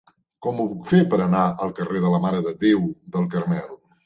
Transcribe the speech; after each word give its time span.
Com 0.45 0.61
ho 0.61 0.63
puc 0.71 0.87
fer 0.91 1.01
per 1.11 1.19
anar 1.25 1.43
al 1.67 1.75
carrer 1.81 2.01
de 2.07 2.15
la 2.15 2.23
Mare 2.25 2.41
de 2.49 2.55
Déu 2.65 2.83
del 3.19 3.31
Carmel? 3.37 3.71